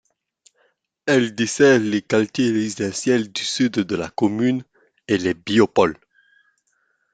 Elle 1.05 1.35
dessert 1.35 1.79
les 1.79 2.01
quartiers 2.01 2.49
résidentiels 2.51 3.31
du 3.31 3.43
sud 3.43 3.73
de 3.73 3.95
la 3.95 4.09
commune 4.09 4.63
et 5.07 5.19
le 5.19 5.33
Biopôle. 5.33 5.95